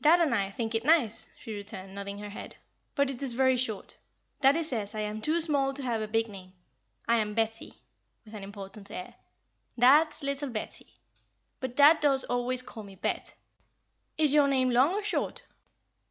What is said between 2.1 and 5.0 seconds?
her head; "but it is very short. Daddie says I